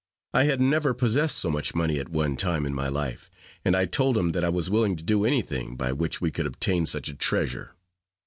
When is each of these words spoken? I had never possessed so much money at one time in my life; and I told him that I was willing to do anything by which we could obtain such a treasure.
I 0.33 0.45
had 0.45 0.59
never 0.59 0.95
possessed 0.95 1.37
so 1.37 1.51
much 1.51 1.75
money 1.75 1.99
at 1.99 2.09
one 2.09 2.35
time 2.35 2.65
in 2.65 2.73
my 2.73 2.87
life; 2.87 3.29
and 3.63 3.75
I 3.75 3.85
told 3.85 4.17
him 4.17 4.31
that 4.31 4.43
I 4.43 4.49
was 4.49 4.67
willing 4.67 4.95
to 4.95 5.03
do 5.03 5.25
anything 5.25 5.75
by 5.75 5.93
which 5.93 6.19
we 6.19 6.31
could 6.31 6.47
obtain 6.47 6.87
such 6.87 7.07
a 7.07 7.13
treasure. 7.13 7.75